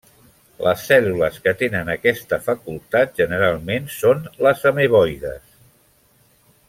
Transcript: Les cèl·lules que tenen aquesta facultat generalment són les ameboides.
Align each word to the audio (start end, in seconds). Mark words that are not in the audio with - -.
Les 0.67 0.85
cèl·lules 0.91 1.35
que 1.43 1.51
tenen 1.59 1.91
aquesta 1.95 2.39
facultat 2.47 3.13
generalment 3.23 3.93
són 3.97 4.25
les 4.47 4.65
ameboides. 4.71 5.57